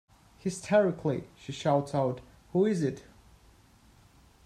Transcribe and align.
"Hysterically" 0.39 1.25
she 1.37 1.51
shouts 1.51 1.93
out 1.93 2.21
"Who 2.53 2.65
is 2.65 2.81
it? 2.81 3.03